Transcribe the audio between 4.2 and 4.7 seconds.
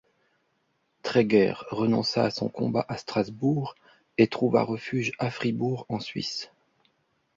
trouva